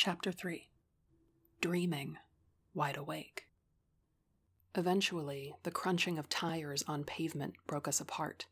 Chapter 0.00 0.30
3 0.30 0.70
Dreaming, 1.60 2.18
Wide 2.72 2.96
Awake. 2.96 3.48
Eventually, 4.76 5.56
the 5.64 5.72
crunching 5.72 6.20
of 6.20 6.28
tires 6.28 6.84
on 6.86 7.02
pavement 7.02 7.54
broke 7.66 7.88
us 7.88 7.98
apart. 7.98 8.46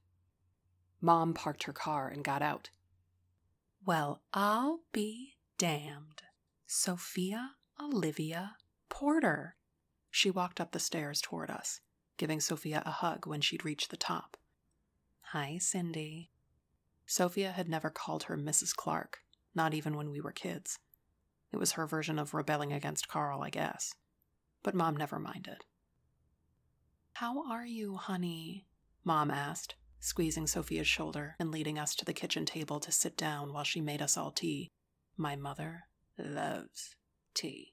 Mom 1.00 1.34
parked 1.34 1.62
her 1.62 1.72
car 1.72 2.08
and 2.08 2.24
got 2.24 2.42
out. 2.42 2.70
Well, 3.84 4.22
I'll 4.34 4.80
be 4.90 5.36
damned. 5.56 6.22
Sophia 6.66 7.52
Olivia 7.80 8.56
Porter. 8.88 9.54
She 10.10 10.32
walked 10.32 10.60
up 10.60 10.72
the 10.72 10.80
stairs 10.80 11.20
toward 11.20 11.48
us, 11.48 11.80
giving 12.16 12.40
Sophia 12.40 12.82
a 12.84 12.90
hug 12.90 13.24
when 13.24 13.40
she'd 13.40 13.64
reached 13.64 13.90
the 13.90 13.96
top. 13.96 14.36
Hi, 15.26 15.58
Cindy. 15.58 16.32
Sophia 17.06 17.52
had 17.52 17.68
never 17.68 17.88
called 17.88 18.24
her 18.24 18.36
Mrs. 18.36 18.74
Clark, 18.74 19.20
not 19.54 19.74
even 19.74 19.96
when 19.96 20.10
we 20.10 20.20
were 20.20 20.32
kids. 20.32 20.80
It 21.52 21.58
was 21.58 21.72
her 21.72 21.86
version 21.86 22.18
of 22.18 22.34
rebelling 22.34 22.72
against 22.72 23.08
Carl, 23.08 23.42
I 23.42 23.50
guess. 23.50 23.94
But 24.62 24.74
Mom 24.74 24.96
never 24.96 25.18
minded. 25.18 25.64
How 27.14 27.50
are 27.50 27.64
you, 27.64 27.96
honey? 27.96 28.66
Mom 29.04 29.30
asked, 29.30 29.76
squeezing 30.00 30.46
Sophia's 30.46 30.86
shoulder 30.86 31.36
and 31.38 31.50
leading 31.50 31.78
us 31.78 31.94
to 31.94 32.04
the 32.04 32.12
kitchen 32.12 32.44
table 32.44 32.80
to 32.80 32.92
sit 32.92 33.16
down 33.16 33.52
while 33.52 33.64
she 33.64 33.80
made 33.80 34.02
us 34.02 34.16
all 34.16 34.30
tea. 34.30 34.70
My 35.16 35.36
mother 35.36 35.84
loves 36.18 36.96
tea. 37.34 37.72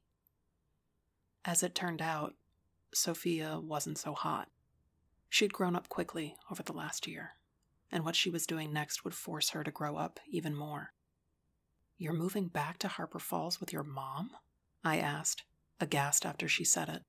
As 1.44 1.62
it 1.62 1.76
turned 1.76 2.02
out, 2.02 2.36
Sophia 2.94 3.60
wasn't 3.60 3.98
so 3.98 4.14
hot. 4.14 4.50
She'd 5.30 5.52
grown 5.52 5.76
up 5.76 5.90
quickly 5.90 6.36
over 6.52 6.64
the 6.64 6.74
last 6.74 7.08
year, 7.08 7.32
and 7.92 8.06
what 8.06 8.16
she 8.16 8.30
was 8.30 8.46
doing 8.46 8.72
next 8.72 9.04
would 9.04 9.16
force 9.16 9.50
her 9.50 9.64
to 9.64 9.72
grow 9.72 9.98
up 9.98 10.20
even 10.28 10.56
more. 10.56 10.94
You're 11.98 12.14
moving 12.14 12.48
back 12.48 12.80
to 12.80 12.88
Harper 12.88 13.20
Falls 13.20 13.60
with 13.60 13.72
your 13.72 13.84
mom? 13.84 14.32
I 14.84 14.98
asked, 14.98 15.44
aghast 15.80 16.26
after 16.26 16.48
she 16.48 16.64
said 16.64 16.90
it. 16.90 17.04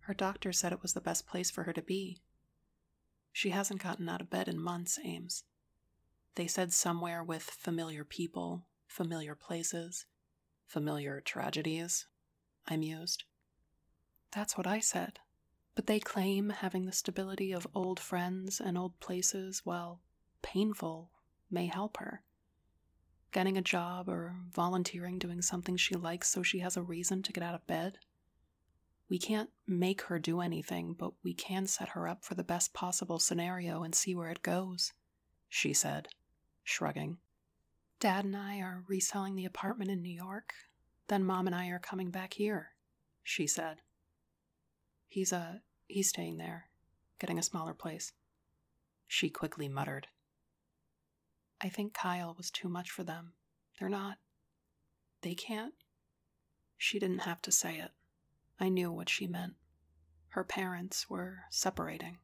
Her 0.00 0.14
doctor 0.14 0.52
said 0.52 0.72
it 0.72 0.82
was 0.82 0.94
the 0.94 1.00
best 1.00 1.26
place 1.26 1.50
for 1.50 1.64
her 1.64 1.72
to 1.72 1.82
be. 1.82 2.18
She 3.32 3.50
hasn't 3.50 3.82
gotten 3.82 4.08
out 4.08 4.20
of 4.20 4.30
bed 4.30 4.48
in 4.48 4.60
months, 4.60 4.98
Ames. 5.04 5.44
They 6.34 6.46
said 6.46 6.72
somewhere 6.72 7.22
with 7.22 7.42
familiar 7.42 8.04
people, 8.04 8.66
familiar 8.86 9.34
places, 9.34 10.06
familiar 10.66 11.20
tragedies, 11.20 12.06
I 12.66 12.76
mused. 12.76 13.24
That's 14.32 14.56
what 14.56 14.66
I 14.66 14.80
said. 14.80 15.20
But 15.74 15.86
they 15.86 16.00
claim 16.00 16.50
having 16.50 16.84
the 16.84 16.92
stability 16.92 17.52
of 17.52 17.66
old 17.74 18.00
friends 18.00 18.60
and 18.60 18.76
old 18.76 18.98
places, 19.00 19.62
while 19.64 20.00
painful, 20.42 21.10
may 21.50 21.66
help 21.66 21.98
her. 21.98 22.22
Getting 23.32 23.58
a 23.58 23.62
job 23.62 24.08
or 24.08 24.36
volunteering 24.50 25.18
doing 25.18 25.42
something 25.42 25.76
she 25.76 25.94
likes 25.94 26.28
so 26.28 26.42
she 26.42 26.60
has 26.60 26.76
a 26.76 26.82
reason 26.82 27.22
to 27.22 27.32
get 27.32 27.44
out 27.44 27.54
of 27.54 27.66
bed 27.66 27.98
we 29.08 29.18
can't 29.18 29.50
make 29.66 30.02
her 30.02 30.18
do 30.18 30.40
anything, 30.40 30.94
but 30.98 31.12
we 31.22 31.32
can 31.32 31.66
set 31.66 31.90
her 31.90 32.06
up 32.06 32.24
for 32.24 32.34
the 32.34 32.44
best 32.44 32.74
possible 32.74 33.18
scenario 33.18 33.82
and 33.82 33.94
see 33.94 34.14
where 34.14 34.30
it 34.30 34.42
goes, 34.42 34.92
she 35.48 35.72
said, 35.72 36.08
shrugging. 36.62 37.18
Dad 38.00 38.24
and 38.26 38.36
I 38.36 38.58
are 38.58 38.84
reselling 38.86 39.34
the 39.34 39.46
apartment 39.46 39.90
in 39.90 40.02
New 40.02 40.14
York. 40.14 40.52
Then 41.08 41.24
Mom 41.24 41.46
and 41.46 41.56
I 41.56 41.68
are 41.68 41.78
coming 41.78 42.10
back 42.10 42.34
here, 42.34 42.72
she 43.22 43.46
said. 43.46 43.78
He's, 45.08 45.32
uh, 45.32 45.60
he's 45.86 46.10
staying 46.10 46.36
there, 46.36 46.68
getting 47.18 47.38
a 47.38 47.42
smaller 47.42 47.72
place. 47.72 48.12
She 49.06 49.30
quickly 49.30 49.68
muttered. 49.68 50.08
I 51.60 51.68
think 51.68 51.92
Kyle 51.92 52.34
was 52.36 52.50
too 52.50 52.68
much 52.68 52.90
for 52.90 53.02
them. 53.02 53.32
They're 53.78 53.88
not. 53.88 54.18
They 55.22 55.34
can't. 55.34 55.74
She 56.76 56.98
didn't 56.98 57.20
have 57.20 57.42
to 57.42 57.52
say 57.52 57.78
it. 57.78 57.90
I 58.60 58.68
knew 58.68 58.92
what 58.92 59.08
she 59.08 59.26
meant. 59.26 59.54
Her 60.30 60.44
parents 60.44 61.10
were 61.10 61.40
separating. 61.50 62.18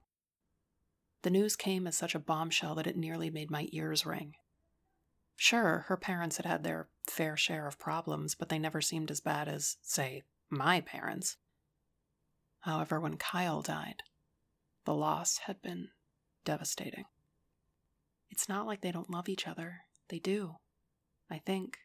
The 1.23 1.31
news 1.31 1.57
came 1.57 1.87
as 1.87 1.97
such 1.97 2.15
a 2.15 2.21
bombshell 2.21 2.75
that 2.77 2.87
it 2.87 2.97
nearly 2.97 3.31
made 3.31 3.51
my 3.51 3.69
ears 3.73 4.05
ring. 4.05 4.35
Sure, 5.37 5.87
her 5.89 5.97
parents 5.97 6.37
had 6.37 6.47
had 6.47 6.63
their 6.63 6.89
fair 7.09 7.37
share 7.37 7.67
of 7.67 7.79
problems, 7.79 8.35
but 8.35 8.51
they 8.51 8.59
never 8.59 8.81
seemed 8.81 9.11
as 9.11 9.21
bad 9.21 9.49
as, 9.49 9.79
say, 9.83 10.23
my 10.49 10.81
parents. 10.81 11.37
However, 12.61 13.01
when 13.01 13.17
Kyle 13.17 13.63
died, 13.63 14.03
the 14.85 14.95
loss 14.95 15.39
had 15.47 15.61
been 15.61 15.89
devastating. 16.45 17.07
It's 18.35 18.49
not 18.49 18.67
like 18.67 18.81
they 18.81 18.91
don't 18.91 19.11
love 19.11 19.29
each 19.29 19.47
other. 19.47 19.83
They 20.09 20.19
do. 20.19 20.57
I 21.31 21.39
think, 21.39 21.79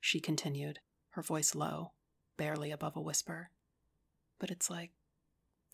she 0.00 0.18
continued, 0.18 0.80
her 1.10 1.22
voice 1.22 1.54
low, 1.54 1.92
barely 2.36 2.72
above 2.72 2.96
a 2.96 3.00
whisper 3.00 3.50
but 4.42 4.50
it's 4.50 4.68
like 4.68 4.90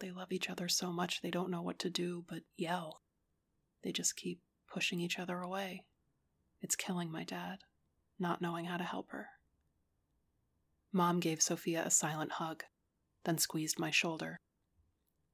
they 0.01 0.11
love 0.11 0.31
each 0.31 0.51
other 0.51 0.69
so 0.69 0.93
much 0.93 1.23
they 1.23 1.31
don't 1.31 1.51
know 1.51 1.63
what 1.63 1.79
to 1.79 1.89
do 1.89 2.23
but 2.29 2.43
yell. 2.55 3.01
They 3.83 3.93
just 3.93 4.15
keep 4.15 4.43
pushing 4.71 5.01
each 5.01 5.19
other 5.19 5.41
away. 5.41 5.85
It's 6.61 6.77
killing 6.77 7.11
my 7.11 7.25
dad, 7.25 7.61
not 8.19 8.43
knowing 8.43 8.67
how 8.67 8.77
to 8.77 8.85
help 8.85 9.09
her. 9.09 9.29
Mom 10.93 11.19
gave 11.19 11.41
Sophia 11.41 11.83
a 11.83 11.91
silent 11.91 12.33
hug, 12.33 12.65
then 13.25 13.39
squeezed 13.39 13.79
my 13.79 13.91
shoulder. 13.91 14.39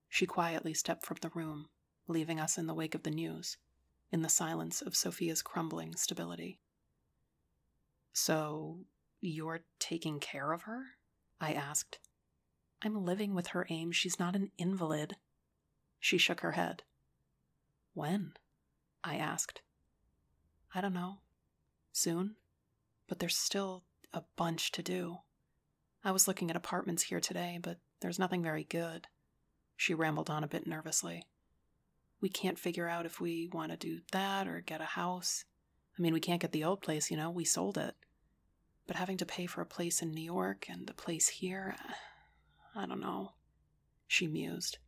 She 0.09 0.27
quietly 0.27 0.73
stepped 0.73 1.05
from 1.05 1.17
the 1.21 1.31
room, 1.31 1.67
leaving 2.07 2.39
us 2.39 2.57
in 2.57 2.69
the 2.69 2.75
wake 2.75 2.95
of 2.95 3.03
the 3.03 3.11
news, 3.11 3.57
in 4.13 4.23
the 4.23 4.29
silence 4.29 4.81
of 4.83 4.97
Sophia's 4.97 5.43
crumbling 5.43 5.95
stability. 5.97 6.59
So, 8.13 8.81
you're 9.21 9.65
taking 9.79 10.21
care 10.21 10.53
of 10.53 10.63
her? 10.63 10.85
I 11.41 11.53
asked, 11.53 11.99
I'm 12.83 13.05
living 13.05 13.35
with 13.35 13.49
her, 13.49 13.67
Aim. 13.71 13.93
She's 13.93 14.19
not 14.19 14.37
an 14.37 14.51
invalid. 14.59 15.17
She 15.99 16.19
shook 16.19 16.41
her 16.41 16.53
head. 16.53 16.83
When? 17.95 18.35
I 19.03 19.17
asked. 19.17 19.63
I 20.75 20.81
don't 20.81 20.93
know. 20.93 21.19
Soon? 21.93 22.37
But 23.09 23.21
there's 23.21 23.37
still 23.37 23.85
a 24.13 24.23
bunch 24.37 24.71
to 24.73 24.83
do. 24.83 25.19
I 26.05 26.11
was 26.11 26.29
looking 26.29 26.51
at 26.51 26.57
apartments 26.57 27.05
here 27.05 27.21
today, 27.21 27.59
but 27.63 27.79
there's 28.01 28.19
nothing 28.19 28.43
very 28.43 28.65
good. 28.65 29.07
She 29.77 29.95
rambled 29.95 30.29
on 30.29 30.45
a 30.45 30.49
bit 30.49 30.67
nervously. 30.67 31.25
We 32.25 32.31
can't 32.31 32.59
figure 32.59 32.89
out 32.89 33.05
if 33.05 33.21
we 33.21 33.51
want 33.53 33.71
to 33.71 33.77
do 33.77 34.01
that 34.13 34.49
or 34.49 34.63
get 34.63 34.81
a 34.81 34.85
house. 34.85 35.45
I 35.99 36.01
mean, 36.01 36.15
we 36.15 36.21
can't 36.21 36.41
get 36.41 36.53
the 36.53 36.65
old 36.65 36.81
place, 36.81 37.11
you 37.11 37.19
know, 37.19 37.31
we 37.31 37.45
sold 37.45 37.77
it. 37.77 37.97
But 38.87 38.97
having 38.97 39.19
to 39.19 39.27
pay 39.27 39.45
for 39.45 39.61
a 39.61 39.67
place 39.67 40.01
in 40.01 40.11
New 40.11 40.25
York 40.25 40.65
and 40.71 40.89
a 40.89 40.95
place 40.95 41.29
here, 41.29 41.77
I 42.75 42.87
don't 42.87 43.03
know, 43.03 43.33
she 44.07 44.27
mused. 44.27 44.79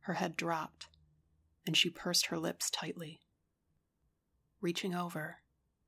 Her 0.00 0.12
head 0.12 0.36
dropped, 0.36 0.88
and 1.66 1.74
she 1.74 1.88
pursed 1.88 2.26
her 2.26 2.38
lips 2.38 2.68
tightly. 2.68 3.22
Reaching 4.60 4.94
over, 4.94 5.36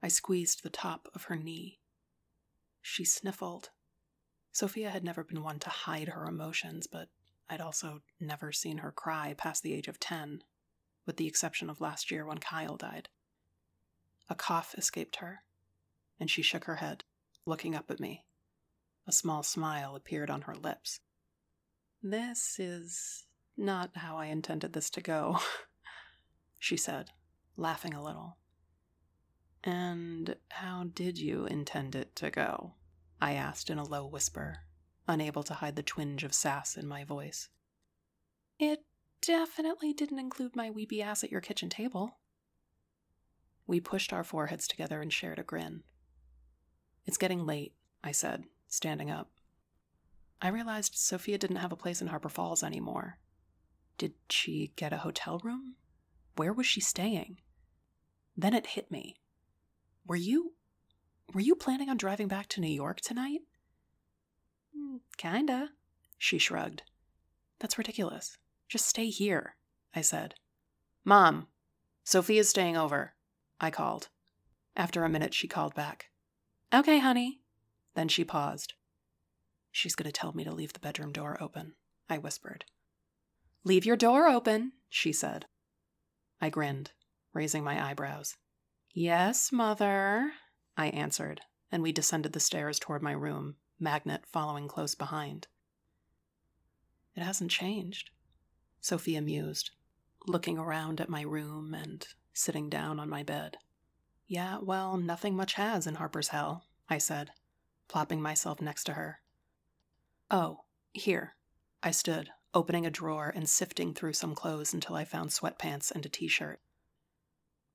I 0.03 0.09
squeezed 0.09 0.63
the 0.63 0.71
top 0.71 1.09
of 1.15 1.25
her 1.25 1.37
knee. 1.37 1.79
She 2.81 3.05
sniffled. 3.05 3.69
Sophia 4.53 4.89
had 4.89 5.05
never 5.05 5.25
been 5.25 5.43
one 5.43 5.59
to 5.59 5.69
hide 5.69 6.09
her 6.09 6.27
emotions, 6.27 6.87
but 6.87 7.11
I'd 7.51 7.61
also 7.61 8.03
never 8.21 8.53
seen 8.53 8.79
her 8.79 8.93
cry 8.93 9.35
past 9.37 9.63
the 9.63 9.73
age 9.73 9.89
of 9.89 9.99
ten, 9.99 10.43
with 11.07 11.17
the 11.17 11.27
exception 11.27 11.71
of 11.71 11.81
last 11.81 12.11
year 12.11 12.27
when 12.27 12.39
Kyle 12.39 12.77
died. 12.77 13.09
A 14.29 14.35
cough 14.35 14.75
escaped 14.77 15.17
her, 15.17 15.43
and 16.21 16.31
she 16.31 16.43
shook 16.43 16.65
her 16.65 16.77
head, 16.77 17.05
looking 17.47 17.75
up 17.75 17.91
at 17.91 18.01
me. 18.01 18.25
A 19.07 19.13
small 19.13 19.43
smile 19.43 19.97
appeared 19.97 20.29
on 20.29 20.43
her 20.43 20.55
lips. 20.55 21.01
This 22.03 22.59
is 22.59 23.25
not 23.57 23.97
how 23.97 24.19
I 24.19 24.27
intended 24.27 24.75
this 24.75 24.91
to 24.91 25.01
go, 25.01 25.39
she 26.59 26.77
said, 26.77 27.11
laughing 27.57 27.95
a 27.95 28.03
little. 28.03 28.37
And 29.65 30.37
how 30.51 30.85
did 30.95 31.19
you 31.19 31.47
intend 31.47 31.95
it 31.95 32.15
to 32.17 32.31
go? 32.31 32.75
I 33.21 33.33
asked 33.33 33.71
in 33.71 33.79
a 33.79 33.85
low 33.85 34.07
whisper, 34.07 34.59
unable 35.09 35.43
to 35.45 35.55
hide 35.55 35.75
the 35.75 35.83
twinge 35.83 36.23
of 36.23 36.35
sass 36.35 36.77
in 36.77 36.87
my 36.87 37.03
voice. 37.03 37.49
It 38.59 38.85
definitely 39.23 39.93
didn't 39.93 40.19
include 40.19 40.55
my 40.55 40.71
weepy 40.71 41.03
ass 41.03 41.25
at 41.25 41.33
your 41.33 41.41
kitchen 41.41 41.71
table. 41.71 42.19
We 43.67 43.81
pushed 43.81 44.13
our 44.13 44.25
foreheads 44.25 44.69
together 44.69 45.01
and 45.01 45.13
shared 45.13 45.39
a 45.39 45.43
grin. 45.43 45.83
It's 47.07 47.19
getting 47.19 47.47
late, 47.47 47.75
I 48.05 48.13
said, 48.13 48.45
standing 48.69 49.11
up. 49.11 49.31
I 50.41 50.49
realized 50.49 50.95
Sophia 50.95 51.39
didn't 51.39 51.57
have 51.57 51.73
a 51.73 51.77
place 51.77 52.01
in 52.01 52.09
Harper 52.09 52.29
Falls 52.29 52.63
anymore. 52.63 53.19
Did 53.97 54.13
she 54.31 54.73
get 54.77 54.93
a 54.93 54.99
hotel 54.99 55.41
room? 55.43 55.75
Where 56.37 56.53
was 56.53 56.67
she 56.67 56.81
staying? 56.81 57.39
Then 58.37 58.55
it 58.55 58.69
hit 58.69 58.91
me. 58.91 59.17
Were 60.07 60.17
you. 60.17 60.55
were 61.35 61.41
you 61.41 61.57
planning 61.57 61.89
on 61.89 61.97
driving 61.97 62.29
back 62.29 62.47
to 62.49 62.61
New 62.61 62.69
York 62.69 63.01
tonight? 63.01 63.41
Kinda, 65.17 65.71
she 66.17 66.39
shrugged. 66.39 66.83
That's 67.59 67.79
ridiculous. 67.79 68.39
Just 68.69 68.87
stay 68.87 69.11
here, 69.11 69.57
I 69.95 70.01
said. 70.01 70.35
Mom, 71.05 71.49
Sophia's 72.05 72.49
staying 72.49 72.77
over, 72.77 73.15
I 73.61 73.71
called. 73.71 74.09
After 74.77 75.05
a 75.05 75.09
minute, 75.09 75.35
she 75.35 75.49
called 75.49 75.75
back. 75.75 76.11
Okay, 76.73 76.99
honey. 76.99 77.41
Then 77.95 78.09
she 78.09 78.25
paused. 78.25 78.75
She's 79.73 79.95
going 79.95 80.11
to 80.11 80.13
tell 80.13 80.33
me 80.33 80.45
to 80.45 80.55
leave 80.55 80.73
the 80.73 80.81
bedroom 80.81 81.13
door 81.13 81.37
open, 81.41 81.75
I 82.09 82.19
whispered. 82.19 82.65
Leave 83.65 83.85
your 83.85 83.97
door 83.97 84.29
open, 84.29 84.73
she 84.89 85.13
said. 85.13 85.47
I 86.41 86.51
grinned, 86.51 86.93
raising 87.33 87.65
my 87.65 87.91
eyebrows. 87.91 88.37
Yes, 88.93 89.53
Mother, 89.53 90.33
I 90.77 90.89
answered, 90.89 91.41
and 91.71 91.83
we 91.83 91.93
descended 91.93 92.33
the 92.33 92.41
stairs 92.41 92.79
toward 92.79 93.03
my 93.03 93.13
room, 93.13 93.57
Magnet 93.81 94.27
following 94.27 94.69
close 94.69 94.95
behind. 94.95 95.47
It 97.15 97.23
hasn't 97.23 97.51
changed, 97.51 98.11
Sophia 98.81 99.21
mused, 99.21 99.71
looking 100.27 100.59
around 100.59 101.01
at 101.01 101.09
my 101.09 101.23
room 101.23 101.75
and 101.75 102.07
sitting 102.33 102.69
down 102.69 103.01
on 103.01 103.09
my 103.09 103.23
bed. 103.23 103.59
Yeah, 104.27 104.59
well, 104.61 104.97
nothing 104.97 105.35
much 105.35 105.55
has 105.55 105.87
in 105.87 105.97
Harper's 105.97 106.29
Hell, 106.29 106.65
I 106.89 106.99
said, 106.99 107.31
plopping 107.89 108.21
myself 108.21 108.61
next 108.61 108.85
to 108.85 108.93
her. 108.93 109.21
Oh, 110.31 110.65
here. 110.93 111.35
I 111.83 111.93
stood, 111.93 112.31
opening 112.53 112.85
a 112.85 112.91
drawer 112.91 113.33
and 113.35 113.49
sifting 113.49 113.95
through 113.95 114.13
some 114.13 114.35
clothes 114.35 114.75
until 114.75 114.97
I 114.97 115.05
found 115.05 115.31
sweatpants 115.31 115.91
and 115.91 116.05
a 116.05 116.09
t 116.09 116.29
shirt. 116.29 116.61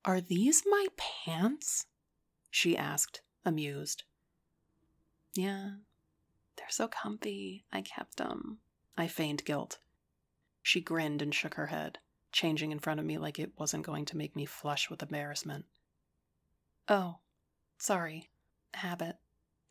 Are 0.05 0.19
these 0.19 0.63
my 0.65 0.87
pants? 0.97 1.85
She 2.51 2.77
asked, 2.77 3.21
amused. 3.45 4.03
Yeah, 5.33 5.71
they're 6.57 6.67
so 6.69 6.87
comfy. 6.87 7.65
I 7.71 7.81
kept 7.81 8.17
them. 8.17 8.59
I 8.97 9.07
feigned 9.07 9.45
guilt. 9.45 9.79
She 10.61 10.81
grinned 10.81 11.21
and 11.21 11.33
shook 11.33 11.55
her 11.55 11.67
head, 11.67 11.99
changing 12.31 12.71
in 12.71 12.79
front 12.79 12.99
of 12.99 13.05
me 13.05 13.17
like 13.17 13.39
it 13.39 13.53
wasn't 13.57 13.85
going 13.85 14.05
to 14.05 14.17
make 14.17 14.35
me 14.35 14.45
flush 14.45 14.89
with 14.89 15.01
embarrassment. 15.01 15.65
Oh, 16.87 17.17
sorry. 17.77 18.29
Habit, 18.73 19.17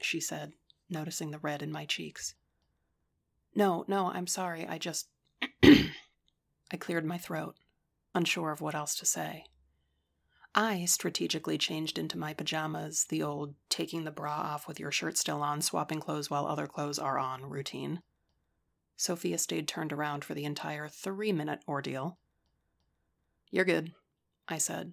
she 0.01 0.21
said, 0.21 0.53
noticing 0.91 1.31
the 1.31 1.39
red 1.39 1.63
in 1.63 1.73
my 1.73 1.87
cheeks. 1.87 2.35
No, 3.55 3.85
no, 3.89 4.11
I'm 4.11 4.27
sorry. 4.27 4.67
I 4.67 4.79
just. 4.79 5.09
I 5.63 6.77
cleared 6.79 7.05
my 7.05 7.19
throat, 7.19 7.57
unsure 8.15 8.51
of 8.51 8.61
what 8.61 8.75
else 8.75 8.95
to 8.97 9.07
say. 9.07 9.45
I 10.55 10.85
strategically 10.85 11.57
changed 11.57 11.99
into 11.99 12.19
my 12.19 12.35
pajamas, 12.35 13.07
the 13.09 13.23
old 13.23 13.55
taking 13.71 14.05
the 14.05 14.11
bra 14.11 14.33
off 14.33 14.69
with 14.69 14.79
your 14.79 14.93
shirt 14.93 15.17
still 15.17 15.43
on, 15.43 15.63
swapping 15.63 15.99
clothes 15.99 16.29
while 16.29 16.47
other 16.47 16.67
clothes 16.67 16.99
are 16.99 17.19
on 17.19 17.49
routine. 17.49 18.03
Sophia 18.97 19.39
stayed 19.39 19.67
turned 19.67 19.93
around 19.93 20.25
for 20.25 20.35
the 20.35 20.45
entire 20.45 20.89
three 20.89 21.33
minute 21.33 21.63
ordeal. 21.67 22.19
You're 23.51 23.65
good, 23.65 23.93
I 24.47 24.59
said, 24.59 24.93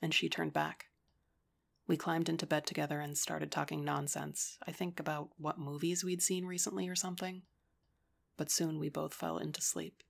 and 0.00 0.14
she 0.14 0.28
turned 0.28 0.52
back. 0.52 0.86
We 1.88 1.96
climbed 1.96 2.28
into 2.28 2.46
bed 2.46 2.64
together 2.64 3.00
and 3.00 3.18
started 3.18 3.50
talking 3.50 3.84
nonsense, 3.84 4.58
I 4.64 4.70
think 4.70 5.00
about 5.00 5.30
what 5.38 5.58
movies 5.58 6.04
we'd 6.04 6.22
seen 6.22 6.44
recently 6.44 6.88
or 6.88 6.94
something. 6.94 7.42
But 8.36 8.50
soon 8.50 8.78
we 8.78 8.88
both 8.88 9.12
fell 9.12 9.38
into 9.38 9.60
sleep. 9.60 10.04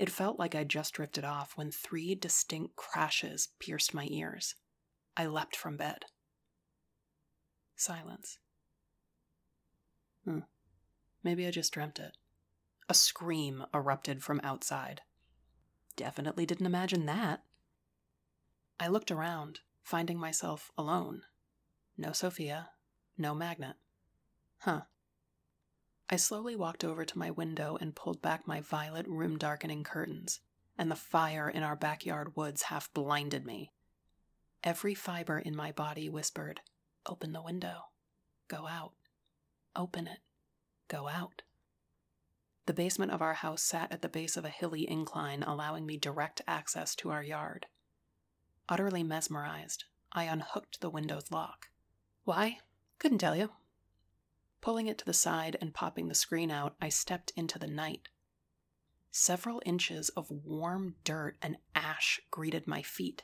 It 0.00 0.08
felt 0.08 0.38
like 0.38 0.54
I'd 0.54 0.70
just 0.70 0.94
drifted 0.94 1.26
off 1.26 1.58
when 1.58 1.70
three 1.70 2.14
distinct 2.14 2.74
crashes 2.74 3.48
pierced 3.58 3.92
my 3.92 4.06
ears. 4.10 4.54
I 5.14 5.26
leapt 5.26 5.54
from 5.54 5.76
bed. 5.76 6.06
Silence. 7.76 8.38
Hmm. 10.24 10.38
Maybe 11.22 11.46
I 11.46 11.50
just 11.50 11.74
dreamt 11.74 11.98
it. 11.98 12.12
A 12.88 12.94
scream 12.94 13.66
erupted 13.74 14.22
from 14.22 14.40
outside. 14.42 15.02
Definitely 15.96 16.46
didn't 16.46 16.64
imagine 16.64 17.04
that. 17.04 17.42
I 18.80 18.88
looked 18.88 19.10
around, 19.10 19.60
finding 19.82 20.18
myself 20.18 20.70
alone. 20.78 21.24
No 21.98 22.12
Sophia, 22.12 22.70
no 23.18 23.34
magnet. 23.34 23.76
Huh. 24.60 24.84
I 26.12 26.16
slowly 26.16 26.56
walked 26.56 26.82
over 26.82 27.04
to 27.04 27.18
my 27.18 27.30
window 27.30 27.78
and 27.80 27.94
pulled 27.94 28.20
back 28.20 28.44
my 28.44 28.60
violet 28.60 29.06
room 29.06 29.38
darkening 29.38 29.84
curtains, 29.84 30.40
and 30.76 30.90
the 30.90 30.96
fire 30.96 31.48
in 31.48 31.62
our 31.62 31.76
backyard 31.76 32.34
woods 32.34 32.62
half 32.62 32.92
blinded 32.92 33.46
me. 33.46 33.70
Every 34.64 34.92
fiber 34.92 35.38
in 35.38 35.54
my 35.54 35.70
body 35.70 36.08
whispered, 36.08 36.60
Open 37.06 37.32
the 37.32 37.40
window. 37.40 37.84
Go 38.48 38.66
out. 38.66 38.92
Open 39.76 40.08
it. 40.08 40.18
Go 40.88 41.06
out. 41.06 41.42
The 42.66 42.74
basement 42.74 43.12
of 43.12 43.22
our 43.22 43.34
house 43.34 43.62
sat 43.62 43.92
at 43.92 44.02
the 44.02 44.08
base 44.08 44.36
of 44.36 44.44
a 44.44 44.50
hilly 44.50 44.88
incline, 44.90 45.44
allowing 45.44 45.86
me 45.86 45.96
direct 45.96 46.42
access 46.46 46.96
to 46.96 47.10
our 47.10 47.22
yard. 47.22 47.66
Utterly 48.68 49.04
mesmerized, 49.04 49.84
I 50.12 50.24
unhooked 50.24 50.80
the 50.80 50.90
window's 50.90 51.30
lock. 51.30 51.68
Why? 52.24 52.58
Couldn't 52.98 53.18
tell 53.18 53.36
you. 53.36 53.50
Pulling 54.60 54.86
it 54.86 54.98
to 54.98 55.04
the 55.04 55.12
side 55.12 55.56
and 55.60 55.72
popping 55.72 56.08
the 56.08 56.14
screen 56.14 56.50
out, 56.50 56.74
I 56.80 56.90
stepped 56.90 57.32
into 57.36 57.58
the 57.58 57.66
night. 57.66 58.08
Several 59.10 59.62
inches 59.64 60.10
of 60.10 60.30
warm 60.30 60.96
dirt 61.02 61.36
and 61.42 61.56
ash 61.74 62.20
greeted 62.30 62.66
my 62.66 62.82
feet. 62.82 63.22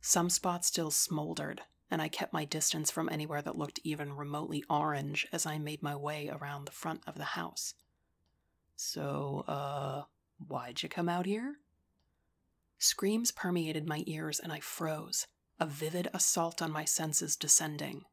Some 0.00 0.30
spots 0.30 0.68
still 0.68 0.90
smoldered, 0.90 1.62
and 1.90 2.00
I 2.00 2.08
kept 2.08 2.32
my 2.32 2.44
distance 2.44 2.90
from 2.90 3.08
anywhere 3.08 3.42
that 3.42 3.58
looked 3.58 3.80
even 3.82 4.14
remotely 4.14 4.64
orange 4.70 5.26
as 5.32 5.44
I 5.44 5.58
made 5.58 5.82
my 5.82 5.96
way 5.96 6.28
around 6.28 6.64
the 6.66 6.72
front 6.72 7.02
of 7.06 7.16
the 7.16 7.24
house. 7.24 7.74
So, 8.76 9.44
uh, 9.48 10.04
why'd 10.46 10.82
you 10.82 10.88
come 10.88 11.08
out 11.08 11.26
here? 11.26 11.56
Screams 12.78 13.32
permeated 13.32 13.88
my 13.88 14.04
ears 14.06 14.38
and 14.38 14.52
I 14.52 14.60
froze, 14.60 15.26
a 15.58 15.66
vivid 15.66 16.08
assault 16.14 16.62
on 16.62 16.70
my 16.70 16.84
senses 16.84 17.34
descending. 17.34 18.04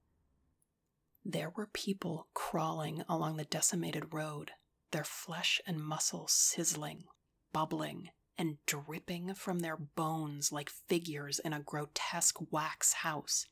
There 1.27 1.49
were 1.49 1.65
people 1.65 2.27
crawling 2.35 3.03
along 3.09 3.37
the 3.37 3.45
decimated 3.45 4.13
road, 4.13 4.51
their 4.91 5.03
flesh 5.03 5.59
and 5.65 5.83
muscle 5.83 6.27
sizzling, 6.27 7.05
bubbling, 7.51 8.11
and 8.37 8.63
dripping 8.67 9.33
from 9.33 9.59
their 9.59 9.75
bones 9.75 10.51
like 10.51 10.69
figures 10.69 11.39
in 11.39 11.51
a 11.51 11.61
grotesque 11.61 12.37
wax 12.51 12.93
house. 12.93 13.47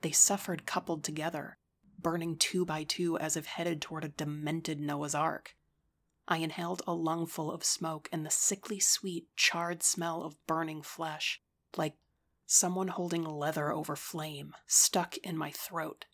They 0.00 0.10
suffered 0.10 0.66
coupled 0.66 1.04
together, 1.04 1.58
burning 2.00 2.36
two 2.36 2.64
by 2.64 2.82
two 2.82 3.16
as 3.18 3.36
if 3.36 3.46
headed 3.46 3.80
toward 3.80 4.02
a 4.04 4.08
demented 4.08 4.80
Noah's 4.80 5.14
Ark. 5.14 5.54
I 6.26 6.38
inhaled 6.38 6.82
a 6.84 6.94
lungful 6.94 7.52
of 7.52 7.64
smoke 7.64 8.08
and 8.10 8.26
the 8.26 8.30
sickly 8.30 8.80
sweet, 8.80 9.28
charred 9.36 9.84
smell 9.84 10.24
of 10.24 10.44
burning 10.48 10.82
flesh, 10.82 11.40
like 11.76 11.94
someone 12.44 12.88
holding 12.88 13.22
leather 13.22 13.72
over 13.72 13.94
flame, 13.94 14.52
stuck 14.66 15.16
in 15.18 15.38
my 15.38 15.52
throat. 15.52 16.06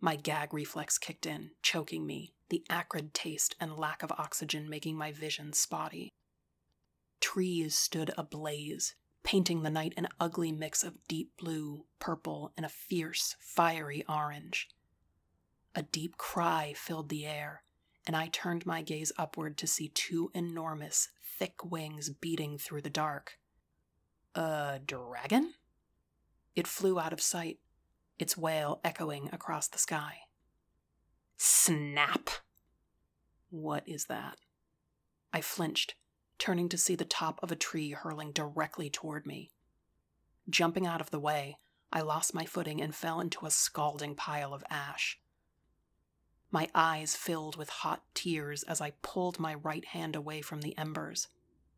My 0.00 0.16
gag 0.16 0.54
reflex 0.54 0.96
kicked 0.96 1.26
in, 1.26 1.50
choking 1.62 2.06
me, 2.06 2.32
the 2.50 2.64
acrid 2.70 3.14
taste 3.14 3.56
and 3.60 3.76
lack 3.76 4.02
of 4.02 4.12
oxygen 4.12 4.68
making 4.68 4.96
my 4.96 5.12
vision 5.12 5.52
spotty. 5.52 6.12
Trees 7.20 7.76
stood 7.76 8.12
ablaze, 8.16 8.94
painting 9.24 9.62
the 9.62 9.70
night 9.70 9.94
an 9.96 10.08
ugly 10.20 10.52
mix 10.52 10.84
of 10.84 11.06
deep 11.08 11.36
blue, 11.36 11.84
purple, 11.98 12.52
and 12.56 12.64
a 12.64 12.68
fierce, 12.68 13.36
fiery 13.40 14.04
orange. 14.08 14.68
A 15.74 15.82
deep 15.82 16.16
cry 16.16 16.74
filled 16.76 17.08
the 17.08 17.26
air, 17.26 17.64
and 18.06 18.16
I 18.16 18.28
turned 18.28 18.64
my 18.64 18.82
gaze 18.82 19.12
upward 19.18 19.58
to 19.58 19.66
see 19.66 19.88
two 19.88 20.30
enormous, 20.32 21.10
thick 21.22 21.64
wings 21.64 22.08
beating 22.08 22.56
through 22.56 22.82
the 22.82 22.90
dark. 22.90 23.38
A 24.34 24.80
dragon? 24.84 25.54
It 26.54 26.66
flew 26.66 26.98
out 26.98 27.12
of 27.12 27.20
sight, 27.20 27.58
its 28.18 28.36
wail 28.36 28.80
echoing 28.82 29.28
across 29.32 29.68
the 29.68 29.78
sky. 29.78 30.18
Snap! 31.36 32.30
What 33.50 33.82
is 33.86 34.06
that? 34.06 34.38
I 35.32 35.40
flinched, 35.40 35.94
turning 36.38 36.68
to 36.70 36.78
see 36.78 36.94
the 36.94 37.04
top 37.04 37.38
of 37.42 37.52
a 37.52 37.56
tree 37.56 37.92
hurling 37.92 38.32
directly 38.32 38.90
toward 38.90 39.26
me. 39.26 39.50
Jumping 40.50 40.86
out 40.86 41.00
of 41.00 41.10
the 41.10 41.20
way, 41.20 41.58
I 41.92 42.00
lost 42.00 42.34
my 42.34 42.44
footing 42.44 42.80
and 42.80 42.94
fell 42.94 43.20
into 43.20 43.46
a 43.46 43.50
scalding 43.50 44.14
pile 44.14 44.52
of 44.52 44.64
ash. 44.68 45.18
My 46.50 46.68
eyes 46.74 47.14
filled 47.14 47.56
with 47.56 47.68
hot 47.68 48.02
tears 48.14 48.62
as 48.62 48.80
I 48.80 48.92
pulled 49.02 49.38
my 49.38 49.54
right 49.54 49.84
hand 49.84 50.16
away 50.16 50.40
from 50.40 50.62
the 50.62 50.76
embers, 50.78 51.28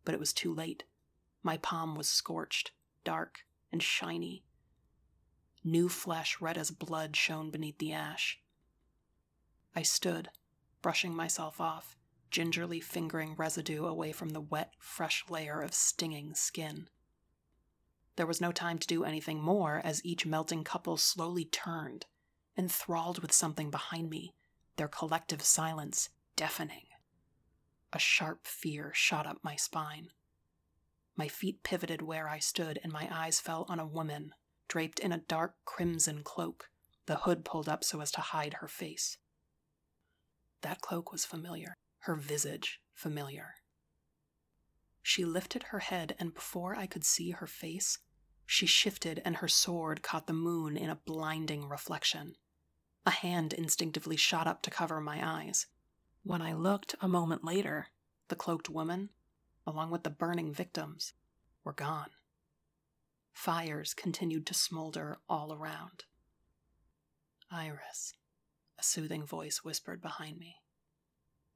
but 0.04 0.14
it 0.14 0.20
was 0.20 0.32
too 0.32 0.54
late. 0.54 0.84
My 1.42 1.56
palm 1.56 1.94
was 1.96 2.08
scorched, 2.08 2.72
dark, 3.04 3.40
and 3.72 3.82
shiny, 3.82 4.44
New 5.62 5.88
flesh, 5.88 6.40
red 6.40 6.56
as 6.56 6.70
blood, 6.70 7.16
shone 7.16 7.50
beneath 7.50 7.78
the 7.78 7.92
ash. 7.92 8.40
I 9.74 9.82
stood, 9.82 10.30
brushing 10.80 11.14
myself 11.14 11.60
off, 11.60 11.96
gingerly 12.30 12.80
fingering 12.80 13.34
residue 13.36 13.84
away 13.84 14.12
from 14.12 14.30
the 14.30 14.40
wet, 14.40 14.72
fresh 14.78 15.24
layer 15.28 15.60
of 15.60 15.74
stinging 15.74 16.34
skin. 16.34 16.88
There 18.16 18.26
was 18.26 18.40
no 18.40 18.52
time 18.52 18.78
to 18.78 18.86
do 18.86 19.04
anything 19.04 19.40
more 19.40 19.80
as 19.84 20.04
each 20.04 20.26
melting 20.26 20.64
couple 20.64 20.96
slowly 20.96 21.44
turned, 21.44 22.06
enthralled 22.56 23.20
with 23.20 23.32
something 23.32 23.70
behind 23.70 24.10
me, 24.10 24.34
their 24.76 24.88
collective 24.88 25.42
silence 25.42 26.08
deafening. 26.36 26.86
A 27.92 27.98
sharp 27.98 28.46
fear 28.46 28.92
shot 28.94 29.26
up 29.26 29.38
my 29.42 29.56
spine. 29.56 30.08
My 31.16 31.28
feet 31.28 31.62
pivoted 31.62 32.02
where 32.02 32.28
I 32.28 32.38
stood, 32.38 32.78
and 32.82 32.92
my 32.92 33.08
eyes 33.10 33.40
fell 33.40 33.66
on 33.68 33.78
a 33.78 33.86
woman 33.86 34.32
draped 34.70 35.00
in 35.00 35.10
a 35.10 35.18
dark 35.18 35.56
crimson 35.64 36.22
cloak, 36.22 36.70
the 37.06 37.16
hood 37.16 37.44
pulled 37.44 37.68
up 37.68 37.82
so 37.82 38.00
as 38.00 38.12
to 38.12 38.20
hide 38.20 38.54
her 38.54 38.68
face. 38.68 39.18
That 40.62 40.80
cloak 40.80 41.10
was 41.10 41.24
familiar, 41.24 41.76
her 42.00 42.14
visage 42.14 42.80
familiar. 42.94 43.56
She 45.02 45.24
lifted 45.24 45.64
her 45.64 45.80
head, 45.80 46.14
and 46.20 46.32
before 46.32 46.76
I 46.76 46.86
could 46.86 47.04
see 47.04 47.30
her 47.30 47.48
face, 47.48 47.98
she 48.46 48.66
shifted 48.66 49.20
and 49.24 49.36
her 49.36 49.48
sword 49.48 50.02
caught 50.02 50.28
the 50.28 50.32
moon 50.32 50.76
in 50.76 50.88
a 50.88 51.00
blinding 51.04 51.68
reflection. 51.68 52.36
A 53.04 53.10
hand 53.10 53.52
instinctively 53.52 54.16
shot 54.16 54.46
up 54.46 54.62
to 54.62 54.70
cover 54.70 55.00
my 55.00 55.20
eyes. 55.20 55.66
When 56.22 56.42
I 56.42 56.52
looked 56.52 56.94
a 57.00 57.08
moment 57.08 57.42
later, 57.42 57.88
the 58.28 58.36
cloaked 58.36 58.68
woman, 58.68 59.10
along 59.66 59.90
with 59.90 60.04
the 60.04 60.10
burning 60.10 60.52
victims, 60.52 61.14
were 61.64 61.72
gone. 61.72 62.10
Fires 63.40 63.94
continued 63.94 64.44
to 64.48 64.52
smolder 64.52 65.16
all 65.26 65.50
around. 65.50 66.04
Iris, 67.50 68.12
a 68.78 68.82
soothing 68.82 69.24
voice 69.24 69.64
whispered 69.64 70.02
behind 70.02 70.36
me. 70.38 70.56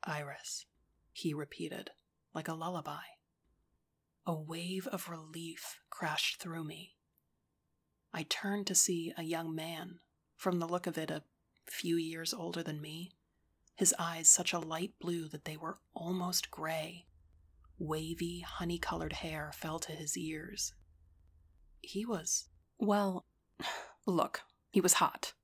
Iris, 0.03 0.65
he 1.13 1.35
repeated, 1.35 1.91
like 2.33 2.49
a 2.49 2.55
lullaby. 2.55 3.03
A 4.25 4.33
wave 4.33 4.87
of 4.87 5.11
relief 5.11 5.81
crashed 5.91 6.41
through 6.41 6.65
me. 6.65 6.95
I 8.15 8.23
turned 8.23 8.67
to 8.69 8.75
see 8.75 9.13
a 9.19 9.23
young 9.23 9.55
man, 9.55 9.99
from 10.39 10.61
the 10.61 10.67
look 10.67 10.87
of 10.87 10.97
it, 10.97 11.11
a 11.11 11.23
few 11.67 11.97
years 11.97 12.33
older 12.33 12.63
than 12.63 12.81
me, 12.81 13.13
his 13.77 13.95
eyes 13.99 14.31
such 14.31 14.55
a 14.55 14.59
light 14.59 14.95
blue 14.99 15.29
that 15.29 15.45
they 15.45 15.59
were 15.59 15.81
almost 15.93 16.51
gray. 16.51 17.05
Wavy, 17.79 18.41
honey 18.41 18.79
colored 18.79 19.13
hair 19.13 19.51
fell 19.53 19.79
to 19.81 19.93
his 19.93 20.17
ears. 20.17 20.73
He 21.87 22.07
was, 22.07 22.49
well, 22.79 23.27
look, 24.07 24.43
he 24.71 24.81
was 24.81 24.95
hot. 24.95 25.35